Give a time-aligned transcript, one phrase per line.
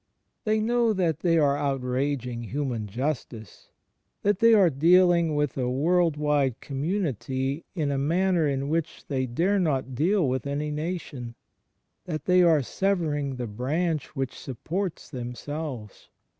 [0.45, 3.69] They know that they are outraging human justice,
[4.23, 9.27] that they are dealing with a world wide community in a manner in which they
[9.27, 11.35] dare not deal with any nation;
[12.05, 16.09] that they are severing the branch which supports them selves.